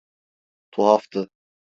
[0.71, 1.29] Tuhaftı.